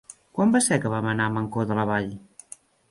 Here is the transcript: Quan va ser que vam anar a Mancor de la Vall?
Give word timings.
Quan 0.37 0.55
va 0.55 0.61
ser 0.69 0.79
que 0.85 0.93
vam 0.95 1.11
anar 1.13 1.29
a 1.29 1.35
Mancor 1.37 1.71
de 1.73 1.81
la 1.83 1.89
Vall? 1.93 2.13